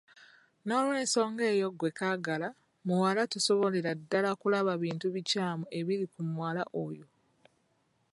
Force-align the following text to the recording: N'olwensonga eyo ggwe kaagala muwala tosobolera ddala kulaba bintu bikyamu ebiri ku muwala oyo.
N'olwensonga 0.65 1.43
eyo 1.53 1.67
ggwe 1.73 1.89
kaagala 1.99 2.47
muwala 2.87 3.21
tosobolera 3.31 3.91
ddala 3.99 4.29
kulaba 4.41 4.73
bintu 4.83 5.05
bikyamu 5.15 5.65
ebiri 5.79 6.05
ku 6.13 6.19
muwala 6.29 6.63
oyo. 6.85 7.05